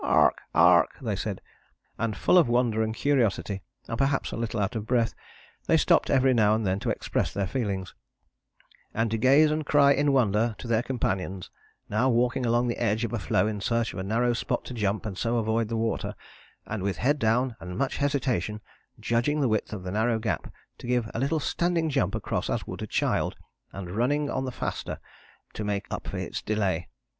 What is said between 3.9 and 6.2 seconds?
perhaps a little out of breath, they stopped